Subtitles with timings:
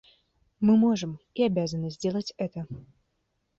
[0.67, 2.65] Мы можем и обязаны сделать это.